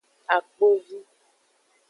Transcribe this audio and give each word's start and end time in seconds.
Akpovi. 0.35 0.97